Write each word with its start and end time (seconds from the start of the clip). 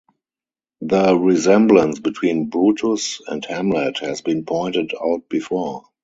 The 0.81 1.15
resemblance 1.15 1.99
between 1.99 2.49
Brutus 2.49 3.21
and 3.27 3.45
Hamlet 3.45 3.99
has 3.99 4.21
been 4.23 4.45
pointed 4.45 4.93
out 4.99 5.29
before. 5.29 5.83